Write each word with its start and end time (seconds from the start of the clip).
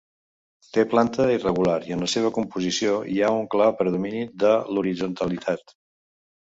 Té 0.77 0.85
planta 0.93 1.27
irregular 1.33 1.75
i 1.91 1.95
en 1.97 2.03
la 2.07 2.09
seva 2.15 2.33
composició 2.39 2.97
hi 3.17 3.21
ha 3.23 3.31
un 3.45 3.49
clar 3.55 3.71
predomini 3.85 4.27
de 4.47 4.59
l'horitzontalitat. 4.75 5.81